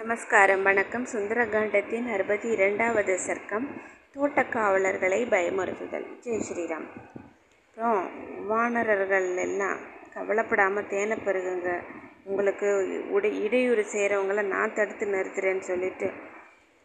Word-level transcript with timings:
நமஸ்காரம். 0.00 0.62
வணக்கம். 0.62 1.06
சுந்தரகாண்டத்தின் 1.12 2.12
அறுபத்தி 2.12 2.48
இரண்டாவது 2.48 3.18
சர்க்கம் 3.26 3.66
தோட்டக்காவலர்களை 4.14 5.18
பயமுறுத்துதல். 5.32 6.06
ஜெய் 6.22 6.42
ஸ்ரீராம். 6.48 6.86
அப்புறம் 7.66 8.10
வானரர்கள் 8.46 9.36
எல்லாம் 9.36 9.76
கவலைப்படாமல் 10.14 10.86
தேனை 10.86 11.16
பெருகுங்க. 11.24 11.82
உங்களுக்கு 12.24 12.68
உடை 13.10 13.42
இடையூறு 13.44 13.84
செய்கிறவங்கள 13.92 14.42
நான் 14.42 14.74
தடுத்து 14.74 15.06
நிறுத்துறேன்னு 15.06 15.60
சொல்லிட்டு 15.60 16.10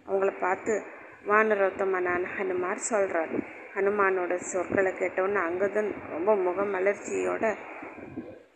அவங்கள 0.08 0.40
பார்த்து 0.40 0.84
வானரோத்தமனான 1.28 2.26
ஹனுமார் 2.38 2.86
சொல்கிறார் 2.92 3.36
ஹனுமானோட 3.76 4.36
சொற்களை 4.36 4.92
கேட்டோன்னு 4.92 5.46
அங்கதன் 5.48 5.94
ரொம்ப 6.10 6.36
முகமலர்ச்சியோட 6.36 7.56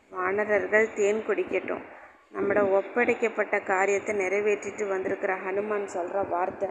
வானரர்கள் 0.09 0.93
தேன் 0.95 1.23
குடிக்கட்டும். 1.27 1.85
நம்மட 2.31 2.59
ஒப்படைக்கப்பட்ட 2.69 3.55
காரியத்தை 3.63 4.13
நிறைவேற்றிட்டு 4.15 4.83
வந்திருக்கிற 4.87 5.33
ஹனுமான் 5.45 5.85
சொல்கிற 5.85 6.19
வார்த்தை 6.23 6.67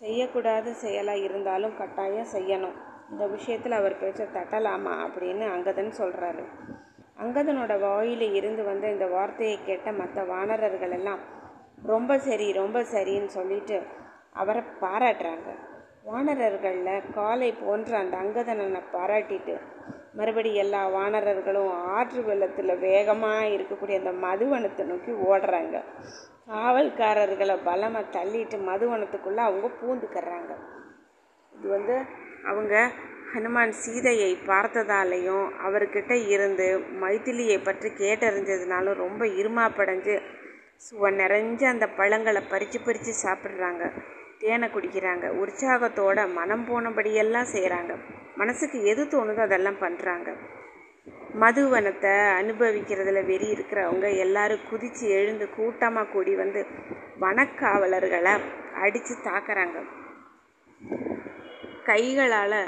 செய்யக்கூடாத 0.00 0.72
செயலாக 0.82 1.24
இருந்தாலும் 1.26 1.76
கட்டாயம் 1.76 2.32
செய்யணும். 2.34 2.76
இந்த 3.10 3.24
விஷயத்தில் 3.26 3.78
அவர் 3.78 4.00
பேச்ச 4.00 4.26
தட்டலாமா? 4.34 4.94
அப்படின்னு 5.06 5.44
அங்கதன் 5.54 5.90
சொல்கிறாரு 6.00 6.44
அங்கதனோட 7.18 7.72
வாயில 7.86 8.28
இருந்து 8.38 8.62
வந்த 8.64 8.84
இந்த 8.90 9.06
வார்த்தையை 9.06 9.58
கேட்ட 9.66 9.88
மற்ற 9.92 10.24
வானரர்கள் 10.24 10.94
எல்லாம் 10.98 11.22
ரொம்ப 11.84 12.18
சரி 12.18 12.46
ரொம்ப 12.52 12.78
சரின்னு 12.92 13.30
சொல்லிட்டு 13.38 13.76
அவரை 14.32 14.62
பாராட்டுறாங்க. 14.80 15.48
வானரர்களில் 16.04 17.08
காலை 17.12 17.50
போன்ற 17.62 17.90
அந்த 17.98 18.16
அங்கதனனை 18.16 18.82
பாராட்டிட்டு 18.92 19.54
மறுபடி 20.14 20.50
எல்லா 20.62 20.80
வானரர்களும் 20.94 21.70
ஆற்று 21.96 22.20
வெள்ளத்தில் 22.22 22.80
வேகமாக 22.86 23.52
இருக்கக்கூடிய 23.54 24.00
அந்த 24.00 24.12
மதுவனத்தை 24.26 24.84
நோக்கி 24.90 25.12
ஓடுறாங்க. 25.28 25.76
காவல்காரர்களை 26.50 27.56
பலமாக 27.68 28.12
தள்ளிட்டு 28.16 28.56
மதுவனத்துக்குள்ளே 28.68 29.42
அவங்க 29.48 29.68
பூந்துக்கிறாங்க 29.80 30.52
இது 31.52 31.68
வந்து 31.68 31.96
அவங்க 32.50 32.74
ஹனுமான் 33.32 33.72
சீதையை 33.82 34.30
பார்த்ததாலையும் 34.50 35.44
அவர்கிட்ட 35.66 36.12
இருந்து 36.34 36.66
மைத்திலியை 37.02 37.58
பற்றி 37.64 37.88
கேட்டறிஞ்சதுனாலும் 38.02 39.00
ரொம்ப 39.04 39.22
இருமாப்படைஞ்சு 39.40 40.16
சுவ 40.86 41.10
நிறைஞ்ச 41.20 41.62
அந்த 41.70 41.86
பழங்களை 41.98 42.42
பறித்து 42.50 42.78
பறித்து 42.80 43.12
சாப்பிட்றாங்க. 43.24 43.82
தேனை 44.38 44.68
குடிக்கிறாங்க. 44.68 45.26
உற்சாகத்தோட 45.42 46.18
மனம் 46.38 46.64
போனபடியெல்லாம் 46.68 47.52
செய்கிறாங்க 47.54 47.92
மனசுக்கு 48.40 48.78
எது 48.92 49.02
தோணுதோ 49.14 49.42
அதெல்லாம் 49.46 49.82
பண்ணுறாங்க 49.84 50.28
மதுவனத்தை 51.42 52.12
அனுபவிக்கிறதுல 52.40 53.20
வெறி 53.30 53.46
இருக்கிறவங்க 53.54 54.06
எல்லாரும் 54.24 54.66
குதித்து 54.70 55.04
எழுந்து 55.18 55.46
கூட்டமாக 55.56 56.10
கூடி 56.12 56.32
வந்து 56.34 56.60
வனக்காவலர்களை 57.22 58.34
அடித்து 58.84 59.14
தாக்குறாங்க. 59.28 59.78
கைகளால் 61.88 62.58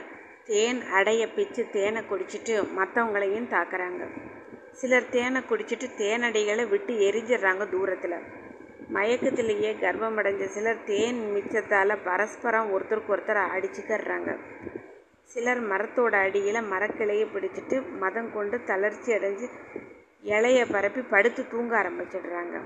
தேன் 0.48 0.80
அடைய 0.98 1.22
பிச்சு 1.36 1.62
தேனை 1.76 2.00
குடிச்சிட்டு 2.10 2.54
மற்றவங்களையும் 2.78 3.50
தாக்குறாங்க. 3.54 4.02
சிலர் 4.80 5.12
தேனை 5.16 5.40
குடிச்சிட்டு 5.50 5.86
தேனடைகளை 6.02 6.64
விட்டு 6.72 6.94
எரிஞ்சிடுறாங்க 7.08 7.66
தூரத்தில். 7.74 8.18
மயக்கத்திலேயே 8.94 9.70
கர்ப்பமடைஞ்ச 9.84 10.46
சிலர் 10.56 10.84
தேன் 10.90 11.20
மிச்சத்தால் 11.34 12.02
பரஸ்பரம் 12.08 12.72
ஒருத்தருக்கு 12.74 13.14
ஒருத்தர் 13.14 13.40
அடிச்சுக்கிடுறாங்க 13.54 14.32
சிலர் 15.32 15.62
மரத்தோட 15.70 16.14
அடியில் 16.26 16.68
மரக்கிளையை 16.72 17.26
பிடிச்சிட்டு 17.34 17.76
மதம் 17.98 18.32
கொண்டு 18.32 18.64
தளர்ச்சி 18.64 19.12
அடைஞ்சு 19.12 19.46
இலைய 20.22 20.60
பரப்பி 20.72 21.00
படுத்து 21.00 21.48
தூங்க 21.48 21.72
ஆரம்பிச்சிடுறாங்க. 21.82 22.56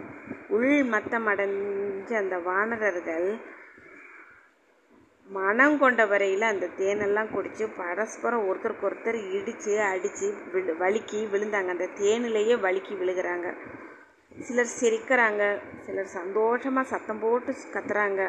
உள் 0.48 0.84
மத்தம் 0.84 1.26
அடைஞ்ச 1.26 2.10
அந்த 2.14 2.38
வானரர்கள் 2.38 3.28
மனம் 5.28 5.78
கொண்ட 5.78 6.06
வரையில் 6.06 6.42
அந்த 6.42 6.66
தேனெல்லாம் 6.78 7.32
குடித்து 7.32 7.68
பரஸ்பரம் 7.68 8.46
ஒருத்தருக்கு 8.48 8.86
ஒருத்தர் 8.91 9.18
இடித்து 9.32 9.80
அடித்து 9.82 10.28
விழு 10.52 10.74
வலுக்கி 10.80 11.20
விழுந்தாங்க. 11.32 11.68
அந்த 11.68 11.88
தேனிலேயே 12.00 12.54
வலுக்கி 12.66 12.94
விழுகிறாங்க. 13.00 13.48
சிலர் 14.41 14.76
சிரிக்கிறாங்க. 14.80 15.42
சிலர் 15.80 16.14
சந்தோஷமாக 16.18 16.86
சத்தம் 16.86 17.20
போட்டு 17.20 17.54
கத்துறாங்க. 17.72 18.22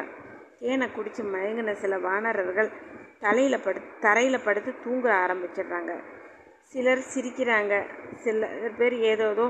தேனை 0.58 0.92
குடித்து 0.92 1.22
மயங்கின 1.24 1.72
சில 1.72 1.98
வானரர்கள் 1.98 2.70
தலையில் 3.22 3.64
படு 3.64 3.80
தரையில் 4.00 4.44
படுத்து 4.44 4.70
தூங்க 4.84 5.06
ஆரம்பிச்சிடுறாங்க. 5.24 5.92
சிலர் 6.72 7.02
சிரிக்கிறாங்க. 7.12 7.74
சில 8.24 8.48
பேர் 8.78 8.92
ஏதோதோ 8.92 9.46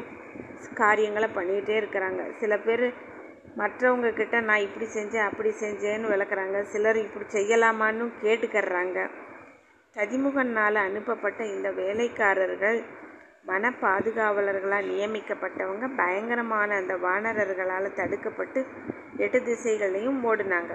காரியங்களை 0.74 1.28
பண்ணிகிட்டே 1.34 1.74
இருக்கிறாங்க. 1.80 2.22
சில 2.40 2.58
பேர் 2.58 2.86
மற்றவங்க 3.56 4.12
கிட்ட 4.12 4.40
நான் 4.40 4.60
இப்படி 4.60 4.86
செஞ்சேன் 4.96 5.28
அப்படி 5.30 5.50
செஞ்சேன்னு 5.60 6.12
விளக்குறாங்க. 6.14 6.62
சிலர் 6.62 6.96
இப்படி 6.96 7.26
செய்யலாமான்னு 7.38 8.06
கேட்டுக்கறாங்க 8.22 8.98
ததிமுகனால் 9.96 10.78
அனுப்பப்பட்ட 10.88 11.40
இந்த 11.44 11.68
வேலைக்காரர்கள் 11.70 12.78
வன 13.46 13.70
பாதுகாவலர்களாக 13.82 14.88
நியமிக்கப்பட்டவங்க 14.90 15.86
பயங்கரமான 15.96 16.74
அந்த 16.74 16.94
வானரர்களால் 16.96 17.96
தடுக்கப்பட்டு 17.96 18.60
எட்டு 19.16 19.38
திசைகளையும் 19.42 20.20
ஓடினாங்க 20.24 20.74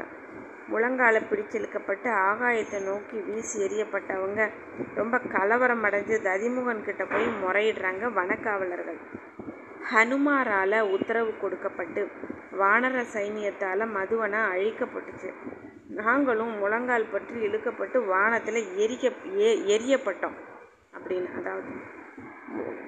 முழங்கால 0.72 1.16
பிடிச்சிழுக்கப்பட்டு 1.30 2.10
ஆகாயத்தை 2.30 2.80
நோக்கி 2.84 3.18
வீசி 3.20 3.58
எறியப்பட்டவங்க 3.66 4.42
ரொம்ப 4.96 5.16
கலவரம் 5.36 5.84
அடைஞ்சு 5.84 6.16
ததிமுகன் 6.30 6.86
கிட்ட 6.86 7.06
போய் 7.06 7.28
முறையிடுறாங்க 7.44 8.06
வனக்காவலர்கள். 8.20 9.00
ஹனுமாரால் 9.92 10.80
உத்தரவு 10.96 11.32
கொடுக்கப்பட்டு 11.42 12.02
வானர 12.60 13.02
சைனியத்தால் 13.14 13.84
மதுவனா 13.98 14.42
அழிக்கப்பட்டுச்சு. 14.54 15.30
நாங்களும் 16.00 16.54
முழங்கால் 16.58 17.12
பற்றி 17.12 17.36
இழுக்கப்பட்டு 17.48 17.98
வானத்தில் 18.06 18.62
எரிக்க 18.84 19.12
ஏ 19.40 19.50
எரியப்பட்டோம் 19.76 20.38
அப்படின்னு. 20.96 21.30
அதாவது 21.40 21.72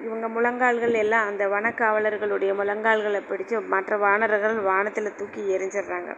இவங்க 0.04 0.26
முழங்கால்கள் 0.28 0.94
எல்லாம் 0.94 1.26
அந்த 1.26 1.44
வனக்காவலர்களுடைய 1.48 2.50
முழங்கால்களை 2.54 3.20
பிடிச்சு 3.30 3.56
மற்ற 3.66 3.96
வானரர்கள் 3.96 4.58
வானத்தில் 4.60 5.16
தூக்கி 5.16 5.42
எரிஞ்சிடுறாங்க. 5.56 6.10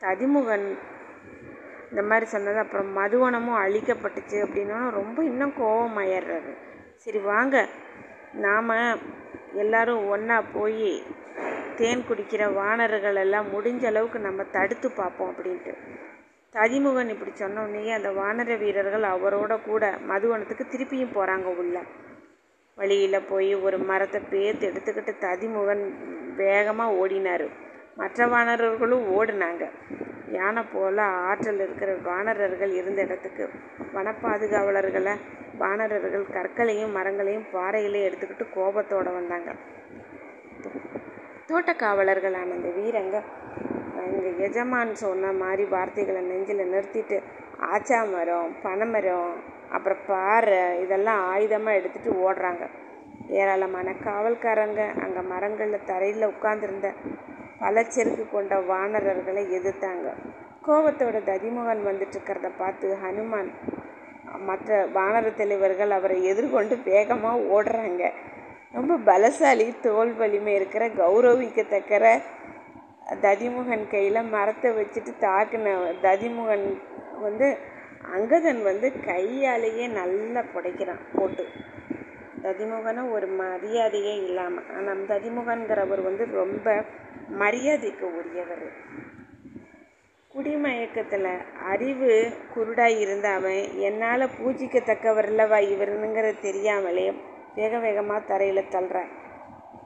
ததிமுகன் 0.00 0.66
இந்த 1.98 2.10
மாதிரி 2.10 2.30
சொன்னது. 2.30 2.58
அப்புறம் 2.58 2.90
மதுவனமும் 2.96 3.60
அழிக்கப்பட்டுச்சு 3.62 4.36
அப்படின்னா 4.46 4.90
ரொம்ப 4.90 5.24
இன்னும் 5.24 5.52
கோபமாயிடுறாரு 5.60 6.52
சரி 6.94 7.18
வாங்க. 7.18 7.66
நாம் 8.32 8.70
எல்லாரும் 9.54 10.08
ஒன்றா 10.08 10.42
போய் 10.52 11.02
தேன் 11.76 12.04
குடிக்கிற 12.08 12.54
வானர்கள் 12.54 13.16
எல்லாம் 13.16 13.48
முடிஞ்ச 13.54 13.86
அளவுக்கு 13.86 14.18
நம்ம 14.18 14.42
தடுத்து 14.42 14.90
பார்ப்போம் 14.90 15.30
அப்படின்ட்டு. 15.30 15.74
ததிமுகன் 16.52 17.12
இப்படி 17.14 17.32
சொன்னோடனே 17.38 17.94
அந்த 17.94 18.10
வானர 18.20 18.58
வீரர்கள் 18.58 19.06
அவரோட 19.14 19.58
கூட 19.64 19.90
மதுவனத்துக்கு 20.08 20.66
திருப்பியும் 20.74 21.14
போகிறாங்க 21.16 21.48
உள்ள. 21.62 21.78
வழியில் 22.78 23.26
போய் 23.30 23.54
ஒரு 23.54 23.78
மரத்தை 23.78 24.20
பேர்த்து 24.30 24.68
எடுத்துக்கிட்டு 24.70 25.14
ததிமுகன் 25.26 25.84
வேகமாக 26.36 26.98
ஓடினார். 27.02 27.46
மற்ற 27.96 28.26
வானரர்களும் 28.26 29.06
ஓடினாங்க. 29.18 29.64
யானை 30.36 30.62
போல் 30.72 31.00
ஆற்றல் 31.28 31.60
இருக்கிற 31.64 31.90
வானரர்கள் 32.06 32.72
இருந்த 32.80 33.00
இடத்துக்கு 33.06 33.44
வனப்பாதுகாவலர்களை 33.96 35.14
வானரர்கள் 35.60 36.24
கற்களையும் 36.36 36.94
மரங்களையும் 36.96 37.46
பாறைகளையும் 37.54 38.08
எடுத்துக்கிட்டு 38.08 38.46
கோபத்தோடு 38.56 39.12
வந்தாங்க. 39.18 39.50
தோட்டக்காவலர்களான 41.50 42.54
அந்த 42.56 42.70
வீரங்க 42.78 43.16
எங்கள் 44.08 44.40
எஜமான் 44.46 44.92
சொன்ன 45.04 45.32
மாதிரி 45.42 45.64
வார்த்தைகளை 45.74 46.20
நெஞ்சில் 46.30 46.70
நிறுத்திட்டு 46.74 47.16
ஆச்சா 47.70 48.00
மரம் 48.14 48.52
பனைமரம் 48.64 49.32
அப்புறம் 49.76 50.02
பாறை 50.10 50.60
இதெல்லாம் 50.82 51.22
ஆயுதமாக 51.32 51.78
எடுத்துகிட்டு 51.78 52.12
ஓடுறாங்க. 52.26 52.64
ஏராளமான 53.40 53.88
காவல்காரங்க 54.04 54.82
அங்கே 55.04 55.22
மரங்களில் 55.32 55.88
தரையில் 55.90 56.30
உட்காந்துருந்த 56.34 56.90
பலச்செருக்கு 57.60 58.24
கொண்ட 58.30 58.54
வானரர்களை 58.70 59.42
எதிர்த்தாங்க. 59.58 60.08
கோபத்தோட 60.66 61.16
ததிமுகன் 61.30 61.82
வந்துட்டுருக்கிறத 61.88 62.48
பார்த்து 62.58 62.88
ஹனுமான் 63.02 63.50
மற்ற 64.48 64.78
வானர 64.96 65.26
தலைவர்கள் 65.34 65.92
அவரை 65.98 66.16
எதிர்கொண்டு 66.30 66.74
வேகமாக 66.90 67.46
ஓடுறாங்க. 67.54 68.02
ரொம்ப 68.76 68.94
பலசாலி 69.08 69.66
தோல் 69.80 70.12
வலிமை 70.14 70.52
இருக்கிற 70.54 70.84
கௌரவிக்கத்தக்கிற 71.00 72.04
ததிமுகன் 73.24 73.84
கையில் 73.90 74.30
மரத்தை 74.34 74.70
வச்சுட்டு 74.78 75.12
தாக்குன 75.26 75.74
ததிமுகன் 76.02 76.66
வந்து 77.26 77.46
அங்கதன் 78.16 78.60
வந்து 78.62 78.88
கையாலேயே 79.08 79.86
நல்லா 80.00 80.42
புடைக்கிறான் 80.54 81.04
போட்டு. 81.14 81.44
ததிமுகனும் 82.42 83.10
ஒரு 83.16 83.28
மரியாதையே 83.40 84.14
இல்லாமல் 84.26 84.68
ஆனால் 84.76 85.00
ததிமுகன்கிறவர் 85.12 86.02
வந்து 86.08 86.24
ரொம்ப 86.32 86.66
மரியாதைக்கு 87.30 88.16
உரியவர். 88.16 88.72
குடிமயக்கத்தில் 90.28 91.28
அறிவு 91.62 92.32
குருடாக 92.54 92.98
இருந்தாமல் 92.98 93.78
என்னால் 93.78 94.30
பூஜிக்கத்தக்கவர் 94.42 95.28
இல்லவா 95.30 95.58
இவருங்கிறது 95.72 96.40
தெரியாமலே 96.40 97.12
வேக 97.54 97.78
வேகமாக 97.78 98.26
தரையில் 98.26 98.70
தள்ளுறார். 98.70 99.10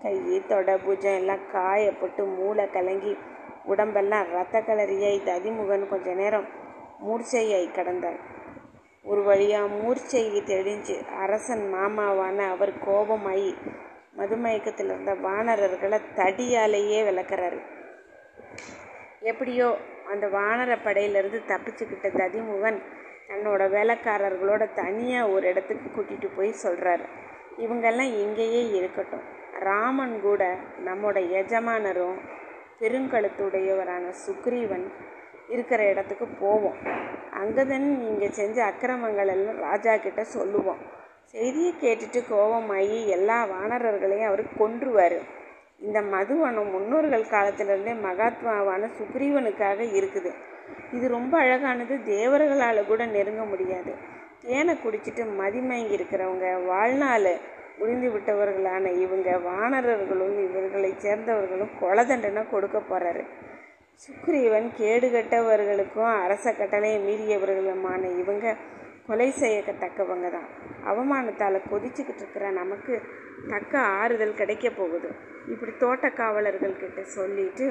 கை 0.03 0.43
தொட 0.49 0.77
பூஜம் 0.77 1.15
எல்லாம் 1.15 1.39
காயப்பட்டு 1.55 2.35
மூளை 2.37 2.71
கலங்கி 2.71 3.17
உடம்பெல்லாம் 3.65 4.27
ரத்த 4.31 4.61
கலரியாய் 4.61 5.21
ததிமுகன் 5.25 5.88
கொஞ்ச 5.88 6.12
நேரம் 6.12 6.47
மூர்ச்சையாய் 7.06 7.75
கடந்தார். 7.75 8.21
ஒரு 9.05 9.23
வழியாக 9.23 9.67
மூர்ச்சை 9.67 10.43
தெளிஞ்சு 10.43 11.09
அரசன் 11.09 11.75
மாமாவான 11.75 12.49
அவர் 12.49 12.73
கோபமாயி 12.88 13.55
மதுமயக்கத்தில் 14.19 14.91
இருந்த 14.93 15.12
வானரர்களை 15.26 15.99
தடியாலேயே 16.20 16.99
விளக்குறாரு. 17.09 17.61
எப்படியோ 19.31 19.69
அந்த 20.12 20.26
வானர 20.38 20.73
படையிலிருந்து 20.87 21.41
தப்பிச்சுக்கிட்ட 21.53 22.09
ததிமுகன் 22.20 22.81
தன்னோட 23.29 23.62
வேலைக்காரர்களோட 23.76 24.62
தனியாக 24.75 25.32
ஒரு 25.35 25.44
இடத்துக்கு 25.53 25.88
கூட்டிகிட்டு 25.88 26.29
போய் 26.37 26.61
சொல்கிறாரு 26.64 27.06
இவங்கெல்லாம் 27.64 28.12
இங்கேயே 28.25 28.62
இருக்கட்டும். 28.79 29.25
ராமன் 29.69 30.14
கூட 30.20 30.43
நம்மோட 30.87 31.19
எஜமானரும் 31.41 32.19
பெருங்கழுத்துடையவரான 32.81 34.05
சுக்ரீவன் 34.25 34.87
இருக்கிற 35.55 35.81
இடத்துக்கு 35.93 36.26
போவோம். 36.44 36.79
அங்கே 37.41 37.62
தான் 37.70 37.87
நீங்கள் 38.03 38.37
செஞ்ச 38.38 38.56
அக்கிரமங்கள் 38.70 39.32
எல்லாம் 39.35 39.61
ராஜா 39.69 39.93
கிட்ட 39.97 40.23
சொல்லுவோம். 40.37 40.82
செய்தியை 41.34 41.73
கேட்டுட்டு 41.75 42.20
கோபமாகி 42.31 42.99
எல்லா 43.17 43.37
வானரர்களையும் 43.52 44.31
அவர் 44.31 44.43
கொன்றுவார். 44.58 45.19
இந்த 45.81 45.99
மதுவனம் 46.14 46.73
முன்னோர்கள் 46.75 47.31
காலத்திலிருந்தே 47.34 47.94
மகாத்மாவான 48.08 48.90
சுக்ரீவனுக்காக 48.99 49.81
இருக்குது. 49.99 50.31
இது 50.93 51.06
ரொம்ப 51.08 51.34
அழகானது 51.38 51.94
தேவர்களால் 52.05 52.88
கூட 52.90 53.02
நெருங்க 53.06 53.44
முடியாது. 53.44 53.93
தேனை 54.43 54.75
குடிச்சிட்டு 54.75 55.25
மதிமயங்கி 55.40 55.96
இருக்கிறவங்க 55.96 56.46
வாழ்நாள் 56.67 57.32
முடிந்து 57.78 58.08
விட்டவர்களான 58.11 58.85
இவங்க 59.05 59.31
வானரர்களும் 59.49 60.37
இவர்களை 60.46 60.90
சேர்ந்தவர்களும் 61.05 61.73
கொலை 61.81 62.05
தண்டனை 62.05 62.43
கொடுக்க 62.50 62.78
போகிறாரு 62.81 63.23
சுக்ரீவன் 64.00 64.69
கேடுகட்டவர்களுக்கும் 64.78 66.11
அரச 66.25 66.44
கட்டளையை 66.52 66.99
மீறியவர்களுமான 67.06 68.02
இவங்க 68.23 68.46
கொலை 69.06 69.28
செய்யத்தக்கவங்க 69.40 70.28
தான். 70.31 70.49
அவமானத்தால் 70.84 71.58
கொதிச்சுக்கிட்டு 71.70 72.22
இருக்கிற 72.22 72.50
நமக்கு 72.50 73.00
தக்க 73.49 73.78
ஆறுதல் 73.78 74.34
கிடைக்க 74.34 74.70
போகுது. 74.70 75.08
இப்படி 75.49 75.72
தோட்ட 75.78 76.08
காவலர்கள்கிட்ட 76.08 77.00
சொல்லிட்டு 77.00 77.66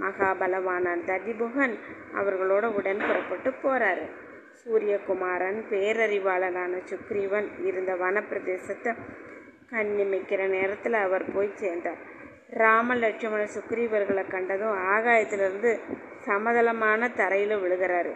மகாபலவான 0.00 0.94
ததிபுகன் 1.06 1.74
அவர்களோட 2.14 2.64
உடன் 2.74 3.02
புறப்பட்டு 3.06 3.50
போகிறாரு 3.50 4.04
சூரியகுமாரன் 4.60 5.58
பேரறிவாளனான 5.70 6.80
சுக்ரீவன் 6.90 7.48
இருந்த 7.64 7.92
வனப்பிரதேசத்தை 7.94 8.92
கண்ணிமைக்கிற 9.72 10.48
நேரத்தில் 10.48 10.92
அவர் 10.92 11.24
போய் 11.34 11.50
சேர்ந்தார். 11.54 12.00
ராம 12.50 12.94
லட்சுமண 12.94 13.42
சுக்ரீவர்களை 13.56 14.30
கண்டதும் 14.30 14.76
ஆகாயத்திலிருந்து 14.88 15.70
சமதளமான 16.26 17.08
தரையில் 17.14 17.62
விழுகிறாரு. 17.62 18.12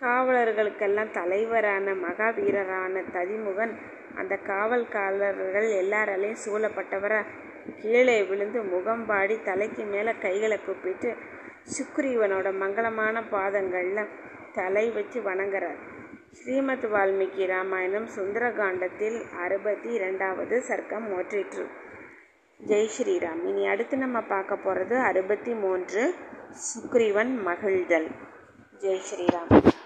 காவலர்களுக்கெல்லாம் 0.00 1.10
தலைவரான 1.10 1.92
மகாவீரரான 1.92 3.02
ததிமுகன் 3.14 3.72
அந்த 4.16 4.38
காவல்காரர்கள் 4.46 5.68
எல்லாராலையும் 5.82 6.42
சூழப்பட்டவரை? 6.46 7.20
கீழே 7.82 8.22
விழுந்து 8.22 8.62
முகம்பாடி 8.62 9.44
தலைக்கு 9.44 9.84
மேலே 9.84 10.14
கைகளை 10.20 10.58
கூப்பிட்டு 10.64 11.14
சுக்ரீவனோட 11.76 12.48
மங்களமான 12.62 13.22
பாதங்களில் 13.30 14.08
தலை 14.54 14.90
வச்சு 14.90 15.20
வணங்குறார். 15.20 15.80
ஸ்ரீமத் 16.30 16.84
வால்மீகி 16.84 17.46
ராமாயணம் 17.46 18.08
சுந்தரகாண்டத்தில் 18.16 19.18
அறுபத்தி 19.36 19.92
இரண்டாவது 19.92 20.62
சர்க்கம் 20.68 21.06
மோற்றிற்று 21.12 21.66
ஜெய் 22.66 22.92
ஸ்ரீராம். 22.98 23.42
இனி 23.44 23.68
அடுத்து 23.68 23.96
நம்ம 23.96 24.20
பார்க்க 24.20 24.56
போகிறது 24.56 24.98
அறுபத்தி 24.98 25.54
மூன்று 25.54 26.14
சுக்ரீவன் 26.68 27.34
மகிழ்தல். 27.46 28.08
ஜெய் 28.80 29.02
ஸ்ரீராம். 29.08 29.84